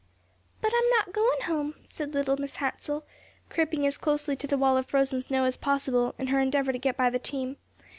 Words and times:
"But 0.61 0.73
I'm 0.75 0.89
not 0.89 1.13
going 1.13 1.41
home," 1.43 1.75
said 1.85 2.15
little 2.15 2.35
Mrs. 2.35 2.55
Hansell, 2.55 3.03
creeping 3.51 3.85
as 3.85 3.99
closely 3.99 4.35
to 4.37 4.47
the 4.47 4.57
wall 4.57 4.75
of 4.75 4.87
frozen 4.87 5.21
snow 5.21 5.45
as 5.45 5.57
possible, 5.57 6.15
in 6.17 6.25
her 6.25 6.39
endeavor 6.39 6.71
to 6.71 6.79
get 6.79 6.97
by 6.97 7.11
the 7.11 7.19
team. 7.19 7.57